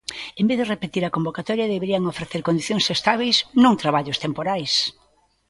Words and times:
En 0.41 0.45
vez 0.49 0.57
de 0.59 0.69
repetir 0.73 1.03
a 1.05 1.13
convocatoria 1.15 1.71
deberían 1.73 2.09
ofrecer 2.13 2.41
condicións 2.47 2.85
estábeis, 2.97 3.35
non 3.63 3.79
traballos 3.83 4.21
temporais. 4.25 4.73